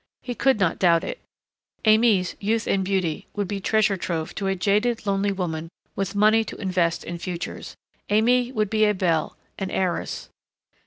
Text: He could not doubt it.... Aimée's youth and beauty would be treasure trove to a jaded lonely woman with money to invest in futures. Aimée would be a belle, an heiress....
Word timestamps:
He 0.23 0.33
could 0.33 0.59
not 0.59 0.79
doubt 0.79 1.03
it.... 1.03 1.21
Aimée's 1.85 2.35
youth 2.39 2.65
and 2.65 2.83
beauty 2.83 3.27
would 3.35 3.47
be 3.47 3.59
treasure 3.61 3.97
trove 3.97 4.33
to 4.33 4.47
a 4.47 4.55
jaded 4.55 5.05
lonely 5.05 5.31
woman 5.31 5.69
with 5.95 6.15
money 6.15 6.43
to 6.43 6.55
invest 6.59 7.03
in 7.03 7.19
futures. 7.19 7.75
Aimée 8.09 8.51
would 8.51 8.71
be 8.71 8.85
a 8.85 8.95
belle, 8.95 9.37
an 9.59 9.69
heiress.... 9.69 10.29